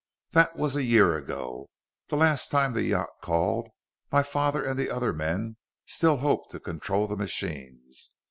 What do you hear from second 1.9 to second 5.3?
The last time the yacht called, my father and the other